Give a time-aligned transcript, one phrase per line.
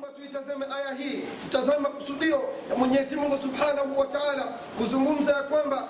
[0.00, 4.42] naomba tuitazame aya hii tutazame makusudio ya mwenyezi mungu subhanahu wa taala
[4.78, 5.88] kuzungumza ya kwamba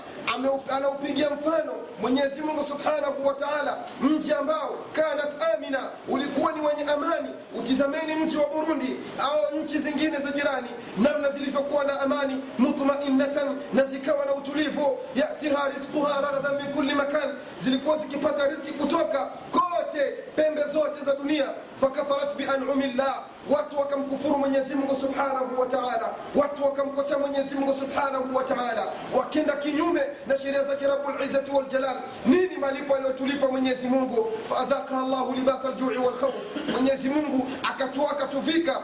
[0.70, 3.76] anaupigia mfano mwenyezi mungu subhanahu wa taala.
[4.00, 7.28] Mji ambao kanat amina ulikuwa ni wenye amani.
[7.58, 10.68] Utizameni mji wa burundi au nchi zingine za jirani
[10.98, 14.98] namna zilivyokuwa na amani mutmainatan na zikawa na utulivu.
[15.14, 17.34] Yatiha rizquha raghadan min kulli makan.
[17.58, 19.30] Zilikuwa zikipata riziki kutoka
[19.90, 20.04] kote
[20.36, 21.44] pembe zote za dunia
[21.80, 26.14] fakafarat bianumi llah watu wakamkufuru mwenyezi mungu subhanahu wa taala.
[26.34, 28.86] Watu wakamkosea mwenyezi mungu subhanahu wa taala.
[29.16, 31.96] Wakenda kinyume na sheria zake rabulizati waljalal
[32.26, 34.32] nini malipo aliyotulipa mwenyezi mungu?
[34.48, 36.34] Faadhakaha llahu libasa ljui walkhauf
[36.72, 38.82] mwenyezi mungu akatua akatuvika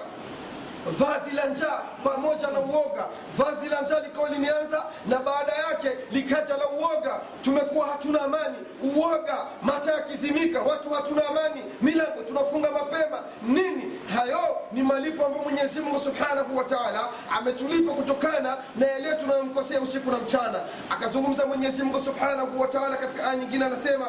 [0.91, 3.07] vazi la njaa pamoja na uoga.
[3.39, 7.21] Vazi la njaa likawa limeanza na baada yake likaja la uoga.
[7.43, 8.57] Tumekuwa hatuna amani.
[8.97, 11.63] Uoga mata yakizimika watu hatuna amani.
[11.83, 13.19] Milango tunafunga mapema.
[13.43, 13.99] Nini?
[14.17, 20.11] Hayo ni malipo ambayo mwenyezi mungu subhanahu wa taala ametulipa kutokana na yale tunayomkosea usiku
[20.11, 20.61] na mchana.
[20.91, 24.07] Akazungumza mwenyezi mungu subhanahu wa taala katika aya nyingine anasema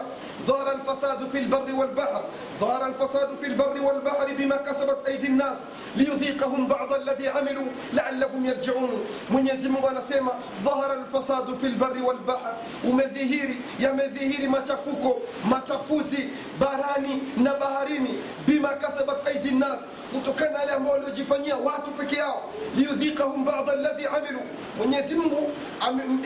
[0.47, 2.23] dhara lfasadu fi lbari walbahr
[2.59, 5.57] ظهر الفساد في البر والبحر بما كسبت أيدي الناس
[5.95, 9.05] ليذيقهم بعض الذي عملوا لعلهم يرجعون.
[9.29, 10.31] من يزم ونسيما
[10.63, 12.53] ظهر الفساد في البر والبحر.
[12.85, 15.17] ومذيهيري يا مذيهيري ما تفوكو
[15.51, 16.29] ما تفوزي
[16.61, 18.13] براني نبهريني
[18.47, 19.79] بما كسبت أيدي الناس.
[20.13, 22.43] Kutokana na yale ambao waliojifanyia watu peke yao.
[22.75, 24.39] Liyudhikahum bada alladhi amilu.
[24.77, 25.51] Mwenyezi mungu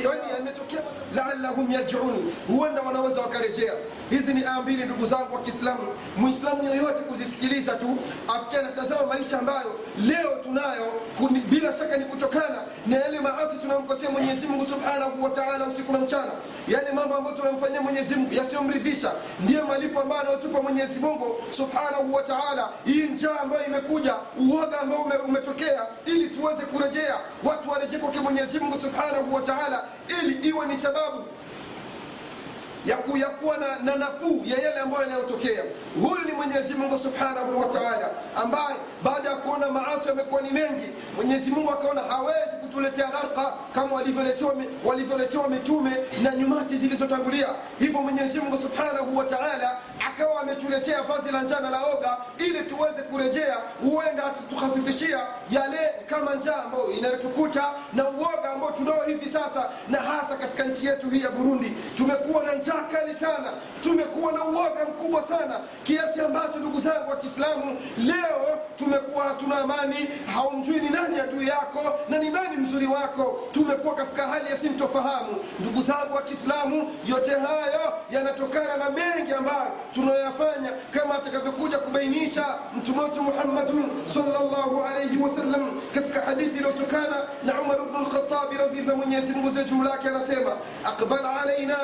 [0.04, 0.82] yani ametokea
[1.16, 2.34] laalahum yarjiun.
[2.48, 3.74] Huenda wanaweza wakarejea.
[4.10, 5.88] Hizi ni aya mbili ndugu zangu wa kiislamu.
[6.18, 7.98] Mwislamu yoyote kuzisikiliza tu
[8.36, 10.88] afikia anatazama maisha ambayo leo tunayo
[11.50, 16.00] bila shaka ni kutokana na yale maasi tunamkosea mwenyezi mungu subhanahu wa taala usiku na
[16.00, 16.32] mchana.
[16.68, 19.12] Yale mambo ambayo tunamfanyia mwenyezi mungu yasiyomridhisha.
[19.40, 22.70] Ndiyo malipo ambayo anayotupa mwenyezi mungu subhanahu wa taala.
[22.86, 27.16] Hii njaa ambayo imekuja uoga ambao umetokea ili tuweze kurejea.
[27.44, 29.84] Watu warejee kwake mwenyezi mungu subhanahu wa taala
[30.22, 31.24] ili iwe ni sababu
[32.86, 35.64] ya, ku, ya kuwa na, na nafuu ya yale ambayo yanayotokea.
[36.02, 37.66] Huyu ni mwenyezi mungu subhanahu wa
[38.44, 43.96] ambaye baada ya kuona maasi yamekuwa ni mengi mwenyezi mungu akaona hawezi kutuletea gharqa kama
[44.86, 45.92] walivyoletewa mitume
[46.24, 47.48] na nyumati zilizotangulia.
[47.80, 49.26] Hivyo mwenyezi mungu subhanahu wa
[50.08, 55.20] akawa ametuletea vazi la njana la oga ili tuweze kurejea huenda tukafifishia
[55.50, 60.86] yale kama njaa ambayo inayotukuta na uoga ambao tunao hivi sasa na hasa katika nchi
[60.86, 61.72] yetu hii ya burundi.
[61.96, 63.54] Tumekuwa na njaa kali sana.
[63.84, 70.10] Tumekuwa na uoga mkubwa sana kiasi ambacho ndugu zangu wa kiislamu leo tumekuwa hatuna amani.
[70.34, 73.40] Haumjui ni nani adui yako na ni nani mzuri wako.
[73.52, 75.36] Tumekuwa katika hali ya sintofahamu.
[75.60, 80.72] Ndugu zangu wa kiislamu yote hayo yanatokana na mengi ambayo tunayoyafanya.
[80.92, 82.46] Kama atakavyokuja kubainisha
[82.78, 89.64] mtume wetu muhammadun salllahu alaihi wasallam katika hadithi iliyotokana na umar bnu lkhatabi radhi za
[89.64, 91.78] juu lake anasema aqbal alaina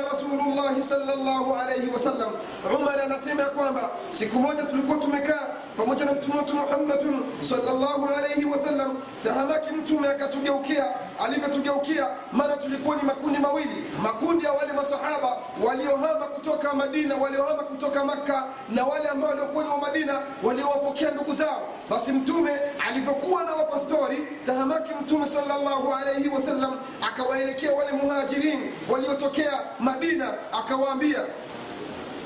[0.77, 2.33] rasulullahi salllahu alaihi wasallam
[2.79, 8.45] umar anasema ya kwamba siku moja tulikuwa tumekaa pamoja na mtume wetu muhammadun salllahu alaihi
[8.45, 10.85] wasallam tahamaki mtume akatugeukia
[11.25, 13.83] alivyotugeukia mara tulikuwa ni makundi mawili.
[14.03, 15.37] Makundi ya wale masahaba
[15.67, 21.33] waliohama kutoka madina waliohama kutoka makka na wale ambao waliokuwa ni wa madina waliowapokea ndugu
[21.33, 22.51] zao basi mtume
[22.89, 28.59] alivyokuwa na wapastori tahamaki mtume salllahu alaihi wasallam akawaelekea wale muhajirin
[28.89, 31.19] waliotokea madina akawaambia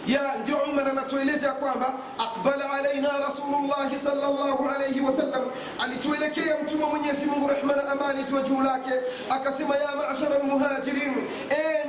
[0.08, 5.42] ya ndio umar anatueleza ya kwamba aqbala alaina rasulullahi salllahu alaihi wasallam
[5.84, 8.92] alituelekea mtume wa mwenyezi mungu rehma na amani ziwe juu lake
[9.30, 11.14] akasema ya mashara lmuhajirin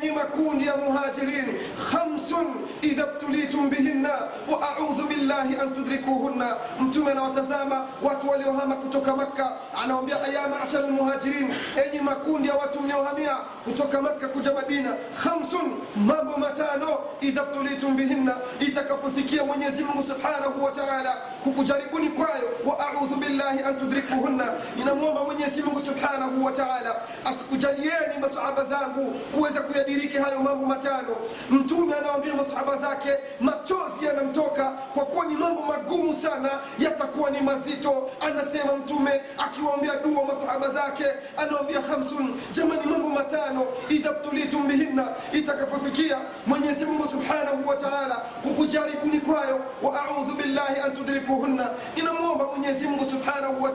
[0.03, 1.47] enyi makundi ya muhajirin
[1.91, 2.47] khamsun
[2.83, 4.09] idha btulitum bihinna
[4.51, 6.57] wa billahi an tudrikuhunna.
[6.81, 9.53] Mtume anawatazama watu waliohama kutoka makka
[9.85, 11.55] anawambia aya mashara lmuhajirin
[11.87, 18.37] enyi makundi ya watu mliohamia kutoka makka kuja madina khamsun mambo matano idha btulitum bihinna.
[18.61, 22.79] Itakapofikia mwenyezi subhanahu wa taala kukujaribuni kwayo wa
[23.17, 24.47] billahi an tudrikuhunna.
[24.77, 29.61] Ninamwomba mwenyezi subhanahu wa taala asikujalieni masahaba zangu kuweza
[29.93, 31.17] kuyadiriki hayo mambo matano.
[31.51, 33.09] Mtume anawambia masahaba zake
[33.41, 40.25] machozi yanamtoka kwa kuwa ni mambo magumu sana yatakuwa ni mazito anasema mtume akiwaambia dua
[40.25, 41.05] masahaba zake
[41.37, 49.61] anawambia khamsun jamani mambo matano idha btulitum bihinna itakapofikia mwenyezi subhanahu wa taala kukujaribuni kwayo
[49.83, 53.71] wa audhu billahi an tudrikuhunna ninamwomba mwenyezi subhanahu wa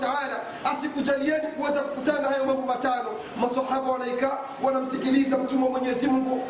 [0.65, 3.09] asikujalieni kuweza kukutana hayo mambo matano.
[3.41, 6.42] Masahaba wanaikaa wanamsikiliza mtume wa mwenyezi mungu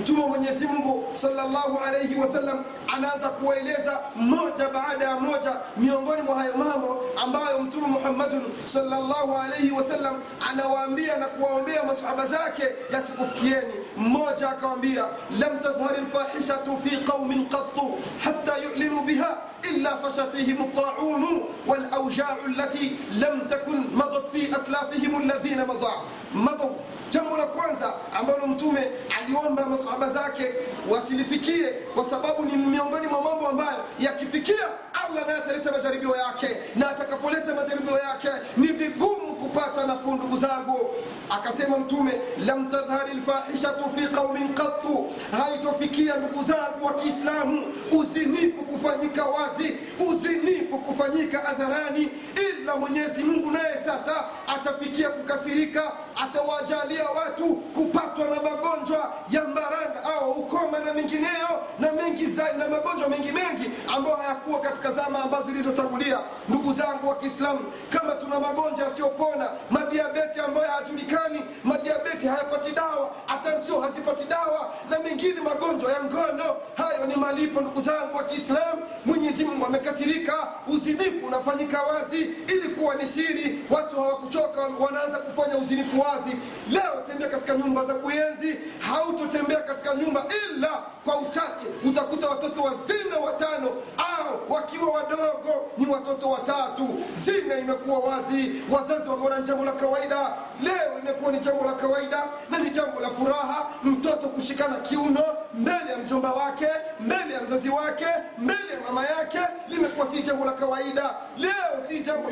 [0.00, 2.64] mtume wa mwenyezi mungu salllahu alaihi wasallam
[2.94, 9.70] anaanza kuwaeleza moja baada ya moja miongoni mwa hayo mambo ambayo mtume muhammadun salllahu alaihi
[9.70, 15.04] wasallam anawaambia na kuwaombea masahaba zake yasikufikieni mmoja akawambia
[15.40, 19.36] lam tadhhari lfahishatu fi qaumin qattu hatta yulinu biha
[19.70, 21.24] إلا فشى فيهم الطاعون
[21.66, 25.92] والأوجاع التي لم تكن مضت في أسلافهم الذين مضى
[26.33, 26.75] madhou.
[27.11, 28.87] Jambo la kwanza ambalo mtume
[29.21, 30.53] aliomba masahaba zake
[30.89, 34.65] wasilifikie, kwa sababu ni miongoni mwa mambo ambayo yakifikia
[35.05, 38.27] Allah naye ataleta majaribio yake, na atakapoleta majaribio yake
[38.57, 40.13] ni vigumu kupata nafuu.
[40.15, 40.89] Ndugu zangu,
[41.29, 42.11] akasema mtume,
[42.45, 49.77] lam tadhhari lfahishatu fi qaumin qattu, haitofikia ndugu zangu wa Kiislamu uzinifu kufanyika wazi,
[50.09, 52.09] uzinifu kufanyika adharani
[52.49, 55.91] ila Mwenyezi Mungu naye sasa atafikia kukasirika
[56.23, 62.67] atawajalia watu kupatwa na magonjwa ya mbaranga au ukoma na mengineyo na mengi zaidi na
[62.67, 66.19] magonjwa mengi mengi ambayo hayakuwa katika zama ambazo zilizotangulia.
[66.49, 67.59] Ndugu zangu wa kiislamu
[67.89, 75.41] kama tuna magonjwa yasiyopona madiabeti ambayo hayajulikani madiabeti hayapati dawa atansio hazipati dawa na mengine
[75.41, 78.81] magonjwa ya ngono hayo ni malipo ndugu zangu wa kiislamu.
[79.05, 80.33] Mwenyezi mungu amekasirika
[80.67, 82.21] uzinifu unafanyika wazi.
[82.47, 86.35] Ili kuwa ni siri watu hawakuchoka wanaanza kufanya uzinifu wazi.
[86.71, 90.25] Leo tembea katika nyumba za kuenzi hautotembea katika nyumba
[90.55, 90.69] ila
[91.05, 93.67] kwa uchache utakuta watoto wa zina watano
[93.97, 96.87] au wakiwa wadogo ni watoto watatu.
[97.25, 98.61] Zina imekuwa wazi.
[98.71, 100.33] Wazazi wameona ni jambo la kawaida.
[100.63, 103.67] Leo imekuwa ni jambo la kawaida na ni jambo la furaha.
[103.83, 105.23] Mtoto kushikana kiuno
[105.53, 106.67] mbele ya mjomba wake
[106.99, 108.05] mbele ya mzazi wake
[108.37, 111.15] mbele ya mama yake limekuwa si jambo la kawaida.
[111.37, 112.27] Leo si jambo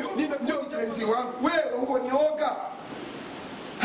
[1.42, 2.56] wewe huo ni oga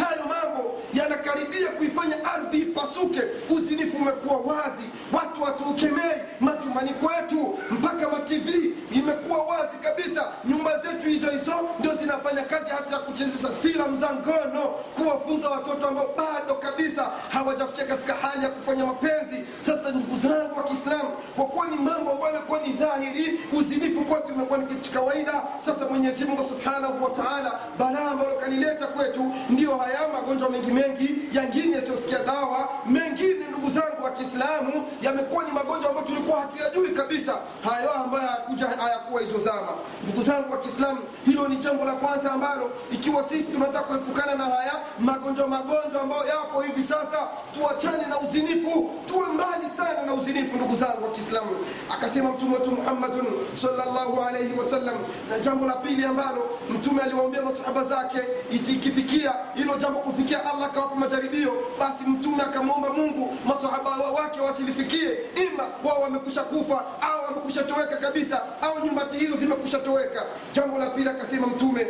[0.06, 3.22] hayo mambo yanakaribia kuifanya ardhi ipasuke.
[3.50, 8.50] Uzinifu umekuwa wazi watu watuukemei majumbani kwetu mpaka matv
[8.92, 10.28] imekuwa wazi kabisa.
[10.46, 14.62] Nyumba zetu hizo hizo ndio zinafanya kazi hata ya kuchezesha filamu za ngono
[14.96, 19.44] kuwafunza watoto ambao bado kabisa hawajafikia katika hali ya kufanya mapenzi.
[19.62, 24.34] Sasa ndugu zangu wa kiislamu kwa kuwa ni mambo ambayo yamekuwa ni dhahiri uzinifu kwetu
[24.34, 25.34] imekuwa ni kitu kawaida.
[25.60, 31.09] Sasa mwenyezi mungu subhanahu wa taala balaa ambalo kalileta kwetu ndio haya magonjwa mengi mengi
[31.33, 37.38] yangine yasiyosikia dawa mengine ndugu zangu wa kiislamu yamekuwa ni magonjwa ambayo tulikuwa hatuyajui kabisa.
[37.69, 39.68] Hayo ambayo hayakuja hayakuwa hizo zama.
[40.04, 44.44] Ndugu zangu wa kiislamu hilo ni jambo la kwanza ambalo ikiwa sisi tunataka kuepukana na
[44.44, 50.56] haya magonjwa magonjwa ambayo yapo hivi sasa tuachane na uzinifu tuwe mbali sana na uzinifu
[50.56, 51.50] ndugu zangu wa kiislamu.
[51.94, 54.96] Akasema mtume wetu muhammadun salllahu alaihi wasallam
[55.30, 58.18] na jambo la pili ambalo mtume aliwaambia masahaba zake
[58.51, 65.18] ikifikia hilo jambo kufikia allah akawapa majaribio basi mtume akamwomba mungu masahaba wa, wake wasilifikie
[65.36, 70.25] ima wao wamekusha kufa au wamekusha toweka kabisa au nyumbati hizo zimekusha toweka.
[70.53, 71.88] Jambo la pili akasema mtume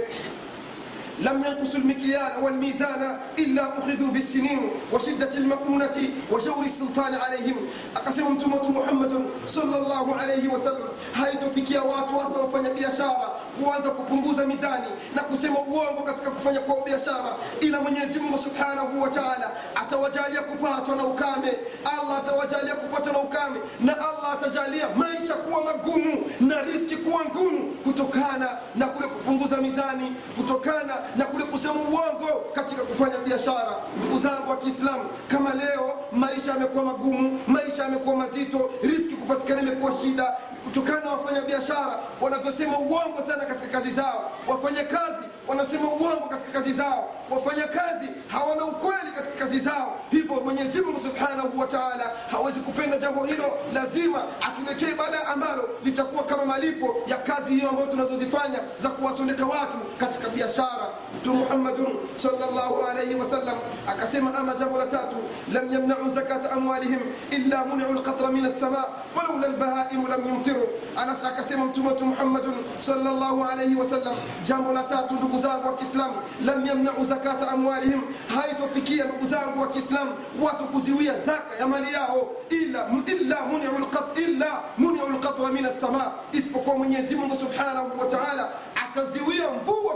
[1.22, 5.98] لم ينقص المكيال والميزان إلا أخذوا بالسنين وشدة المؤونة
[6.32, 7.56] وجور السلطان عليهم
[7.96, 14.46] أقسم أنتم محمد صلى الله عليه وسلم هاي تفكي وات واسوا فني بيشارة kuanza kupunguza
[14.46, 14.86] mizani
[15.16, 17.36] na kusema uongo katika kufanya kwao biashara.
[17.62, 21.54] Ila mwenyezi mungu subhanahu wa taala atawajalia kupatwa na ukame.
[21.86, 23.60] Allah atawajalia kupatwa na ukame.
[23.82, 30.16] Na allah atajalia maisha kuwa magumu na riski kuwa ngumu kutokana na kule kupunguza mizani
[30.38, 33.76] kutokana na kule kusema uongo katika kufanya biashara.
[33.98, 39.92] Ndugu zangu wa kiislamu kama leo maisha yamekuwa magumu maisha yamekuwa mazito riski kupatikana imekuwa
[39.92, 44.32] shida kutokana na wafanya biashara wanavyosema uongo sana katika kazi zao.
[44.48, 47.10] Wafanya kazi wanasema uongo katika kazi zao.
[47.30, 49.96] Wafanya kazi hawana ukweli katika kazi zao.
[50.12, 53.44] Hivyo mwenyezi mungu subhanahu wa taala hawezi kupenda jambo hilo.
[53.74, 59.78] Lazima atuletee baada ambalo litakuwa kama malipo ya kazi hiyo ambayo tunazozifanya za kuwasondeka watu
[60.00, 60.88] katika biashara.
[61.22, 65.16] Mtume muhammadun salllahu alaihi wasallam akasema ama jambo la tatu
[65.54, 67.00] lam yamnau zakata amwalihim
[67.32, 68.86] illa muniu lqatra min alsama
[69.20, 70.68] walaula lbahaimu lam yumtiru.
[70.98, 76.14] Anas akasema mtume wetu muhammadun salllahu alaihi wasallam jambo la tatu ndugu zangu wa kiislamu
[76.46, 78.02] lam yamnau zakata amwalihim.
[78.36, 80.12] Haitofikia ndugu zangu wa kiislamu
[80.42, 86.12] watu kuziwia zaka ya mali yao illa illa muniu lqat- illa muniu lqatra min alsama
[86.32, 87.36] isipokuwa mwenyezi mungu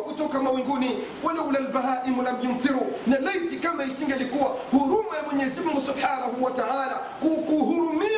[0.03, 0.97] kutoka mawinguni.
[1.23, 2.87] Walaula lbahaimu lam yumtiru.
[3.07, 8.12] Na laiti kama isingelikuwa huruma ya mwenyezi subhanahu wa taala kukuhurumia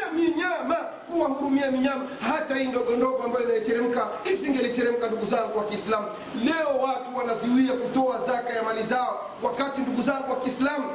[1.15, 6.07] kuwahurumia minyama hata hii ndogo ndogo ambayo inaiteremka isingeliteremka ndugu zangu wa kiislamu.
[6.43, 10.85] Leo watu wanaziwia kutoa zaka ya mali zao wakati ndugu zangu wa kiislamu.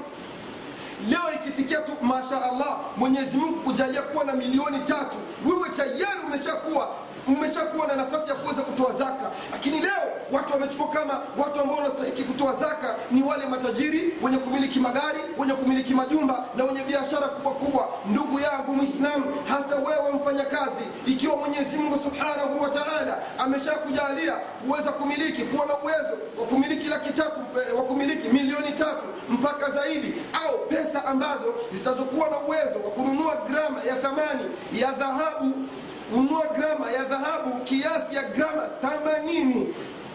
[1.09, 6.89] Leo ikifikia tu masha allah mwenyezi mungu kujalia kuwa na milioni tatu wewe tayari umeshakuwa
[7.35, 9.31] umeshakuwa na nafasi ya kuweza kutoa zaka.
[9.53, 14.81] Lakini leo watu wamechukua kama watu ambao wanastahiki kutoa zaka ni wale matajiri wenye kumiliki
[14.81, 17.89] magari wenye kumiliki majumba na wenye biashara kubwa kubwa.
[18.11, 24.33] Ndugu yangu mwislamu hata wewe mfanyakazi ikiwa mwenyezi mungu subhanahu wa taala ameshakujalia
[24.67, 29.71] kuweza kumiliki kuwa na uwezo wa kumiliki laki tatu eh, wa kumiliki milioni tatu mpaka
[29.71, 30.15] zaidi
[30.47, 34.45] au pesa ambazo zitazokuwa na uwezo wa kununua grama ya thamani
[34.75, 35.53] ya dhahabu
[36.11, 39.67] kununua grama ya dhahabu kiasi ya grama 80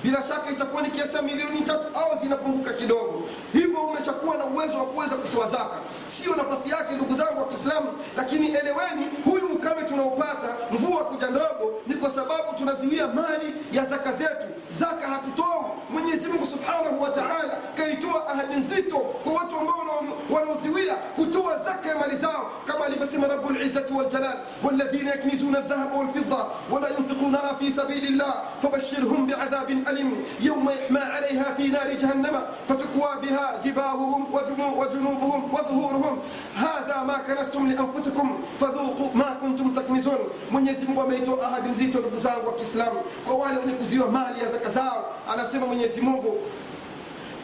[0.03, 3.23] bila shaka itakuwa ni kiasi ya milioni tatu au zinapunguka kidogo.
[3.53, 7.88] Hivyo umeshakuwa na uwezo wa kuweza kutoa zaka sio nafasi yake ndugu zangu wa kiislamu
[8.16, 14.12] lakini eleweni huyu ukame tunaopata mvua kuja ndogo ni kwa sababu tunaziwia mali ya zaka
[14.12, 14.46] zetu
[14.78, 15.46] zaka hatutoi
[15.90, 19.80] mwenyezi mungu subhanahu wa taala kaitoa ahadi nzito kwa watu ambao
[20.30, 26.88] wanaoziwia kutoa zaka ya mali zao kama alivyosema rabulizati waljalal والذين يكنزون الذهب والفضة ولا
[26.88, 33.60] ينفقونها في سبيل الله فبشرهم بعذاب أليم يوم يحمى عليها في نار جهنم فتكوى بها
[33.64, 34.26] جباههم
[35.95, 36.19] rasuluhum
[36.55, 38.41] hadha ma kanastum li anfusikum
[39.13, 40.17] ma kuntum taknizun.
[40.51, 44.51] Mwenyezi Mungu ameitoa ahadi nzito, ndugu zangu wa Kiislamu, kwa wale wenye kuziwa mali ya
[44.51, 46.37] zaka zao, anasema Mwenyezi Mungu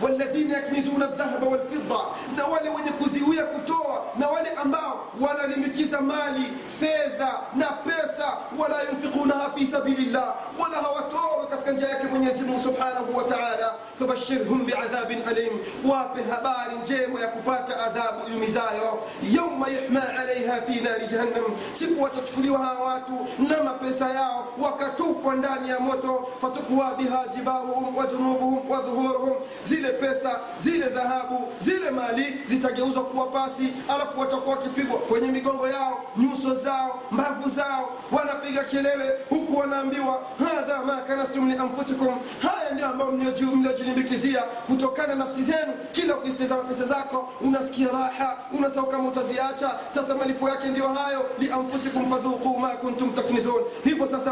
[0.02, 2.02] والذين يكنزون الذهب والفضة
[2.38, 3.84] نوال وين كوزيويا كتو
[4.20, 6.48] نوال أمباو وأنا لمكيزا مالي
[6.80, 11.02] فيذا نابيسا ولا ينفقونها في سبيل الله ولا هو
[11.52, 15.60] كتك جاك من يسمو سبحانه وتعالى فبشرهم بعذاب أليم.
[15.86, 18.92] وابه بار جيم يكبات عذاب يمزايو
[19.24, 21.46] يوم يحمى عليها في نار جهنم.
[21.74, 29.36] سكوة تشكليوها واتو نما بيسا ياو وكتوك وانداني موتو فتكوى بها جباههم وجنوبهم وظهورهم.
[29.66, 36.04] زيلي pesa zile dhahabu zile mali zitageuzwa kuwa pasi alafu watakuwa wakipigwa kwenye migongo yao
[36.18, 43.12] nyuso zao mbavu zao wanapiga kelele huku wanaambiwa hadha ma kanastum lianfusikum haya ndio ambayo
[43.12, 45.74] mliojilimbikizia kutokana nafsi zenu.
[45.92, 49.72] Kila ukizitazama pesa zako unasikia raha unasahau kama utaziacha.
[49.94, 51.26] Sasa malipo yake ndio hayo.
[51.40, 53.62] Lianfusikum fadhuquu ma kuntum taknizun.
[53.84, 54.31] Hivyo sasa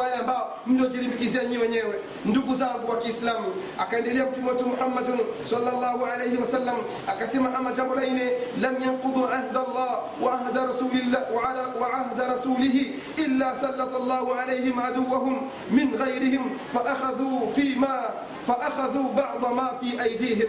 [0.00, 3.46] kwa yale ambao mliojilimbikizia nyi wenyewe ndugu zangu wa kiislamu
[3.78, 6.76] akaendelea mtume wetu muhammadun sallallahu alayhi wasallam
[7.06, 8.30] akasema ama jambo la nne
[8.60, 11.22] lam yanqudu ahda allah wa ahda rasulillah
[11.80, 16.42] wa ahda rasulihi illa sallata allahu alayhim aduwahum min ghayrihim
[16.72, 18.02] faakhadhu fima
[18.46, 20.48] faakhadhu bada ma fi aydihim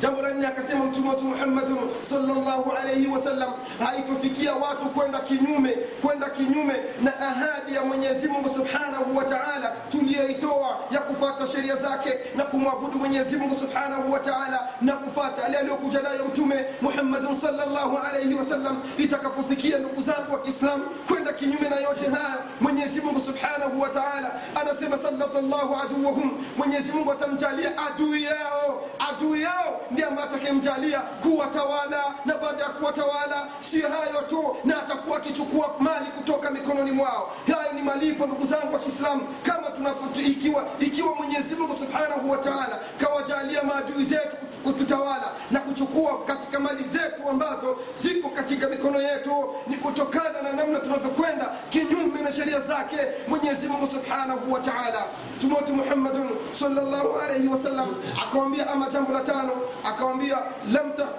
[0.00, 3.52] jambo la nne akasema mtume wetu muhammadun salllahu alaihi wasallam
[3.86, 5.70] haitofikia watu kwenda kinyume
[6.02, 12.14] kwenda kinyume na ahadi ya mwenyezi mungu subhanahu wa taala tuliyoitoa ya kufata sheria zake
[12.36, 17.98] na kumwabudu mwenyezi mungu subhanahu wa taala na kufata ale aliyokuja nayo mtume muhammadun salllahu
[17.98, 23.80] alaihi wasallam itakapofikia ndugu zangu wa Kiislamu kwenda kinyume na yote haya mwenyezi mungu subhanahu
[23.80, 30.28] wa taala anasema sallata llahu aduwahum mwenyezi mungu atamjalia adui yao adui yao ndiye ambaye
[30.28, 36.90] atakayemjalia kuwatawala na baada ya kuwatawala sio hayo tu na atakuwa akichukua mali kutoka mikononi
[36.92, 37.32] mwao.
[37.46, 42.80] Hayo ni malipo ndugu zangu wa kiislamu kama tunafutu, ikiwa, ikiwa mwenyezi subhanahu wa taala
[43.00, 49.76] kawajalia maadui zetu kututawala na kuchukua katika mali zetu ambazo ziko katika mikono yetu ni
[49.76, 52.96] kutokana na namna tunavyokwenda kinyume na sheria zake
[53.28, 55.04] mwenyezi mungu subhanahu wa taala.
[55.40, 57.08] Tumotu muhammadun salllahu
[57.52, 57.94] wasallam
[58.28, 59.52] akawambia ama jambo la tano
[59.84, 60.38] akawambia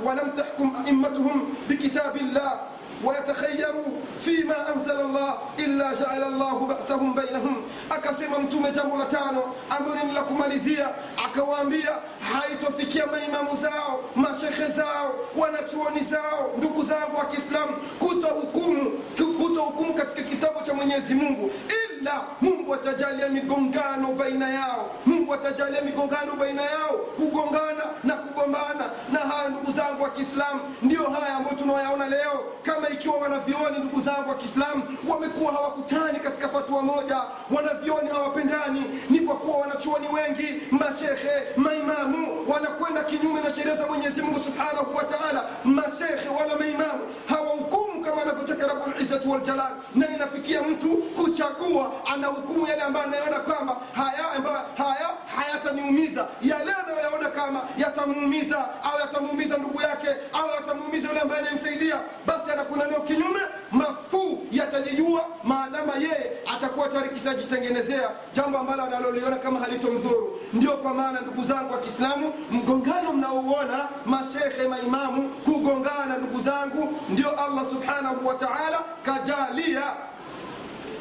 [0.05, 2.59] walam tahkum aimmatuhum bikitabi llah
[3.03, 3.83] wayatakhayaru
[4.19, 7.55] fima anzala llah illa jaala llahu basahum bainahum,
[7.89, 10.89] akasema Mtume jambo la tano ambalo la kumalizia,
[11.25, 11.91] akawaambia
[12.33, 18.91] haitofikia maimamu zao mashekhe zao wanachuoni zao ndugu zangu wa Kiislamu kutohukumu
[19.41, 21.51] kutohukumu katika kitabu cha Mwenyezi Mungu
[22.07, 24.89] ila mungu atajalia migongano baina yao.
[25.05, 26.97] Mungu atajalia migongano baina yao.
[27.17, 28.89] Kugongana na kugombana.
[29.11, 32.43] Na haya ndugu zangu wa kiislamu ndio haya ambayo tunayaona leo.
[32.63, 37.21] Kama ikiwa wanavyoni ndugu zangu wa kiislamu wamekuwa hawakutani katika fatua moja.
[37.55, 38.83] Wanavyoni hawapendani.
[39.09, 44.95] Ni kwa kuwa wanachuoni wengi mashekhe maimamu wanakwenda kinyume na sheria za mwenyezi mungu subhanahu
[44.95, 45.45] wa taala.
[45.63, 48.67] Mashekhe wala maimamu hawahukumu kama anavyotaka
[49.07, 55.09] rabulizati waljalal na inafikia mtu kuchagua ana hukumu yale ambayo anayoona kwamba haya ambayo haya
[55.35, 61.95] hayataniumiza, yale anayoyaona kama yatamuumiza au yatamuumiza ndugu yake au yatamuumiza yule ambaye anayemsaidia
[62.25, 63.39] basi anakwenda kinyume.
[63.71, 70.39] Mafuu yatajijua maadama yeye atakuwa tayari kishajitengenezea jambo ambalo analoliona kama halitomdhuru.
[70.53, 77.29] Ndio kwa maana ndugu zangu wa kiislamu mgongano mnaouona mashekhe maimamu kugongana ndugu zangu ndio
[77.29, 78.35] allah subhanahu wa
[79.03, 79.83] kajalia.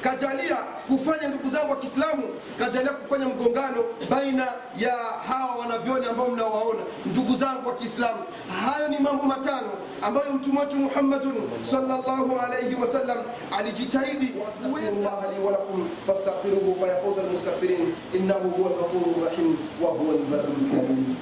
[0.03, 0.57] Kajalia
[0.88, 2.23] kufanya ndugu zangu wa kiislamu
[2.59, 4.93] kajalia kufanya mgongano baina ya
[5.29, 8.19] hawa wanavyoni ambao mnawaona ndugu zangu wa kiislamu.
[8.65, 9.69] Hayo ni mambo matano
[10.03, 13.19] ambayo mtume wetu muhammadun salllahu alaihi wasallam
[13.59, 14.35] alijitahidi.
[14.49, 21.17] Astaghfirullah li walakum fastaghfiruhu fayafuza almustaghfirin innahu huwa lghafuru rahim wa huwa lbarru lkarim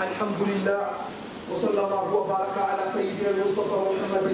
[0.00, 0.82] الحمد لله
[1.52, 4.24] وصلى الله وبارك على سيدنا المصطفى محمد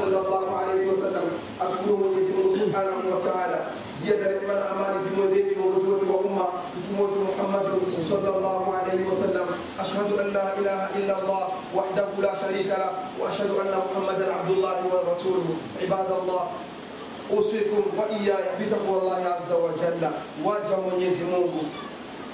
[0.00, 1.26] صلى الله عليه وسلم.
[1.60, 2.24] أشكر من
[2.56, 3.60] سبحانه وتعالى.
[4.00, 6.46] زيادة من الأمان زمودين وغزوة وأمة
[6.88, 7.66] جمهور محمد
[8.08, 9.46] صلى الله عليه وسلم.
[9.80, 11.44] أشهد أن لا إله إلا الله
[11.76, 15.48] وحده لا شريك له وأشهد أن محمدا عبد الله ورسوله.
[15.84, 16.42] عباد الله
[17.30, 20.02] أوصيكم وإياي بتقوى الله عز وجل.
[20.44, 21.52] واجه من يزمه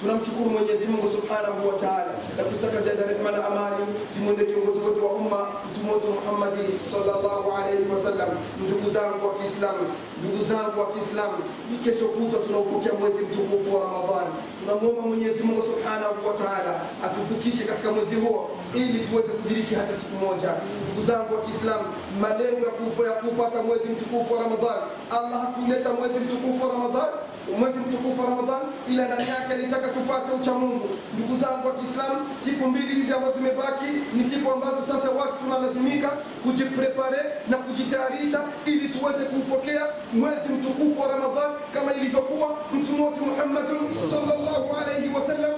[0.01, 4.99] tunamshukuru mwenyezi mungu subhanahu wa taala na kutaka ziada rehma na amani zimwende kiongozi wote
[5.01, 5.39] wa umma
[5.71, 8.29] mtume wetu muhammadi sallallahu alaihi wasallam
[8.65, 9.83] ndugu zangu wa kiislamu
[10.23, 11.37] ndugu zangu wa kiislamu.
[11.71, 14.33] Ni kesho kutwa tunaupokea mwezi mtukufu wa ramadhani.
[14.59, 16.73] Tunamwomba mwenyezi mungu subhanahu wa taala
[17.05, 18.49] atufikishe katika mwezi huo
[18.81, 20.51] ili tuweze kudiriki hata siku moja.
[20.83, 21.85] Ndugu zangu wa kiislamu
[22.23, 22.63] malengo
[23.09, 24.83] ya kupata mwezi mtukufu wa ramadhani
[25.17, 27.15] allah hakuleta mwezi mtukufu wa ramadhani
[27.59, 28.61] mwezi mtukufu wa ramadhan
[28.91, 33.33] ila ndani yake alitaka tupate ucha mungu ndugu zangu wa kiislamu siku mbili hizi ambazo
[33.37, 36.09] zimebaki ni siku ambazo sasa watu tunalazimika
[36.43, 43.65] kujiprepare na kujitayarisha ili tuweze kupokea mwezi mtukufu wa ramadhan kama ilivyokuwa mtume wetu Muhammad
[44.11, 45.51] sallallahu alayhi wasallam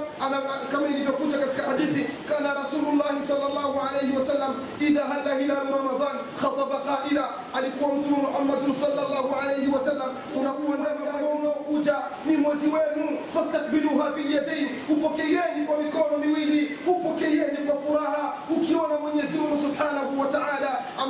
[0.72, 7.30] kama ilivyokuja katika hadithi kana Rasulullah sallallahu alayhi wasallam idha hala hilalu Ramadhan khataba qaila.
[7.54, 10.78] Alikuwa mtume Muhammad sallallahu alayhi wasallam unakuwa
[11.14, 11.39] ambao
[11.70, 11.96] unaokuja
[12.26, 13.18] ni mwezi wenu.
[13.34, 16.78] Fastakbiluha bilyadain upokeeni kwa mikono miwili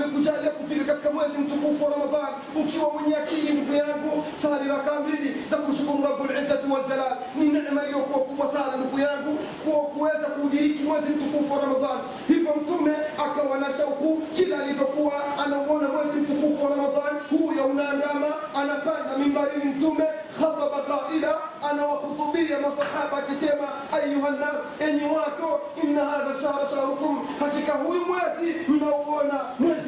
[0.03, 5.35] amekujalia kufika katika mwezi mtukufu wa ramadhan ukiwa mwenye akili ndugu yangu sali raka mbili
[5.51, 11.09] za kumshukuru rabulizati waljalal ni neema iliyokuwa kubwa sana ndugu yangu kuwa kuweza kuudiriki mwezi
[11.09, 12.93] mtukufu wa ramadhan hivyo mtume
[13.25, 15.13] akawa na shauku kila alivyokuwa
[15.45, 18.27] anauona mwezi mtukufu wa ramadhan huyo unaandama
[18.61, 20.03] anapanda mimbarini mtume
[20.39, 21.31] khataba qaila
[21.71, 25.47] anawahutubia masahaba akisema ayuha nnas enyi watu
[25.83, 29.78] inna hadha shahra shahrukum hakika huyu mwezi mnauona mwezi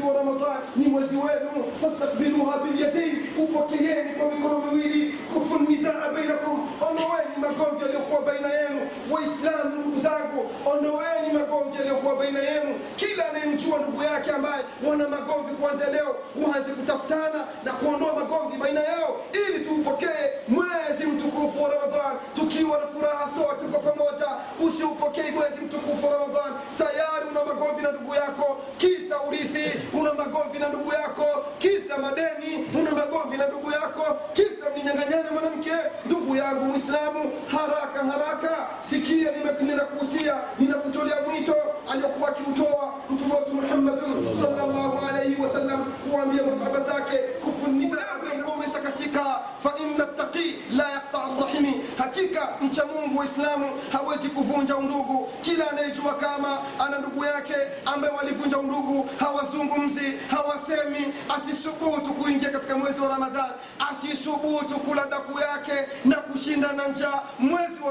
[3.48, 6.60] bilyadain kwa mikono miwili kufunizana bainakum.
[6.90, 10.50] Ondoweni magomvi yaliyokuwa baina yenu waislamu ndugu zangu.
[10.72, 12.80] Ondoweni magomvi yaliyokuwa baina yenu.
[12.96, 16.16] Kila anayemjua ndugu yake ambaye wana magomvi kuanzia leo
[64.72, 67.22] asisubutu kula daku yake na kushinda na njaa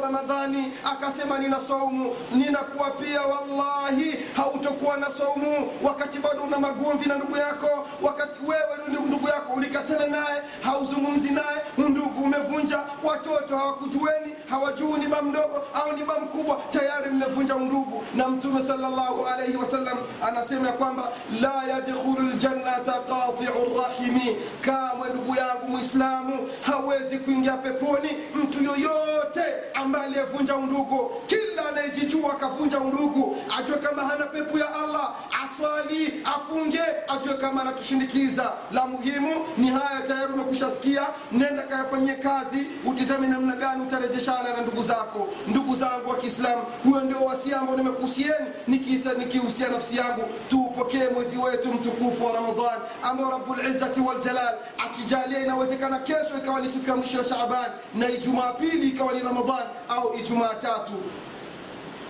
[0.00, 2.16] ramadhani akasema nina saumu.
[2.34, 5.70] Ninakuwa pia wallahi hautokuwa na saumu.
[5.82, 11.58] Wakati bado una magomvi na ndugu yako wakati wewe ndugu yako ulikatana naye hauzungumzi naye
[11.78, 18.02] undugu umevunja watoto hawakujueni hawajui ni ba mdogo au ni ba mkubwa tayari mmevunja undugu.
[18.14, 21.08] Na mtume salllahu alaihi wasallam anasema ya kwamba
[21.40, 24.36] la yadkhulu ljannata qatiu rahimi.
[24.60, 29.44] Kamwe ndugu yangu mwislamu hawezi kuingia peponi mtu yoyote
[29.90, 36.80] ambaye aliyevunja undugu kila anayejijua akavunja undugu ajue kama hana pepo ya allah aswali afunge
[37.08, 41.02] ajue kama anatushindikiza la muhimu ni haya tayari umekushasikia
[41.32, 45.28] nenda kayafanyie kazi utizame namna gani utarejeshana na ndugu zako.
[45.48, 50.22] Ndugu zangu wa kiislamu huyo ndio wasia ambao nimekuhusieni nikisa nikihusia nafsi yangu.
[50.50, 56.90] Tuupokee mwezi wetu mtukufu wa ramadan ambao rabulizzati waljalal akijalia inawezekana kesho ikawa ni siku
[56.90, 60.92] ya mwisho ya shaaban na ijumaa pili ikawa ni ramadan au ijumaa tatu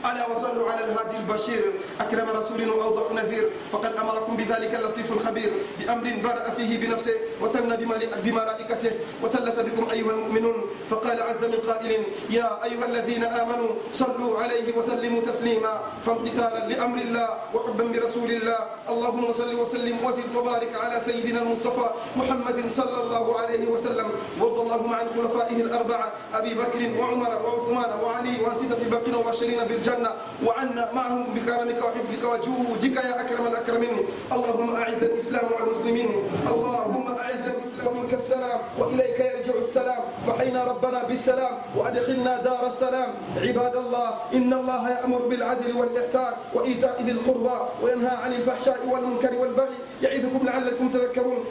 [0.00, 1.64] ألا وصلوا على الهادي البشير.
[2.00, 3.50] أكرم رسول وأوضح نذير.
[3.72, 5.52] فقد أمركم بذلك اللطيف الخبير.
[5.80, 7.76] بأمر بدأ فيه بنفسه وثنى
[8.24, 10.58] بملائكته وثلث بكم أيها المؤمنون.
[10.90, 15.80] فقال عز من قائل يا أيها الذين آمنوا صلوا عليه وسلموا تسليما.
[16.06, 18.58] فامتثالا لأمر الله وحبا برسول الله.
[18.88, 21.86] اللهم صل وسلم وزد وبارك على سيدنا المصطفى
[22.16, 24.08] محمد صلى الله عليه وسلم.
[24.40, 29.89] وارض اللهم عن خلفائه الأربعة أبي بكر وعمر وعثمان وعلي وعن ستة باقين وبشرين بالجنة.
[29.90, 30.10] الجنة
[30.46, 33.96] وعنا معهم بكرمك وحفظك وجودك يا أكرم الأكرمين.
[34.32, 36.08] اللهم أعز الإسلام والمسلمين.
[36.46, 40.02] اللهم أعز الإسلام منك السلام وإليك يرجع السلام.
[40.26, 43.10] فحينا ربنا بالسلام وأدخلنا دار السلام.
[43.36, 49.78] عباد الله إن الله يأمر بالعدل والإحسان وإيتاء ذي القربى وينهى عن الفحشاء والمنكر والبغي.
[50.02, 51.50] يعظكم لعلكم تذكرون.